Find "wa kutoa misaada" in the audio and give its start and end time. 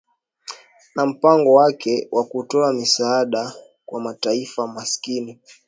2.11-3.53